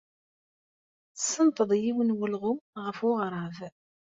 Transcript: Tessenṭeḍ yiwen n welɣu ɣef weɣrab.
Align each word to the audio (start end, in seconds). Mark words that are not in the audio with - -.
Tessenṭeḍ 1.15 1.69
yiwen 1.81 2.09
n 2.13 2.15
welɣu 2.17 2.53
ɣef 2.85 2.97
weɣrab. 3.05 3.55